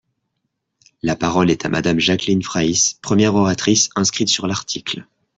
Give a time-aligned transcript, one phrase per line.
[1.03, 5.05] La parole est à Madame Jacqueline Fraysse, première oratrice inscrite sur l’article.